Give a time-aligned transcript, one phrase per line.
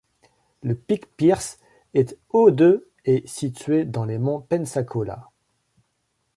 [0.63, 1.59] Le Pic Pierce
[1.93, 5.29] est haut de et situé dans les monts Pensacola.